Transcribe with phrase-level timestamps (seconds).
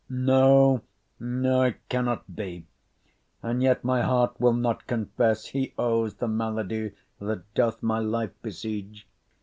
[0.09, 0.81] No,
[1.19, 2.65] no, it cannot be;
[3.43, 8.31] and yet my heart Will not confess he owes the malady That doth my life
[8.41, 9.05] besiege.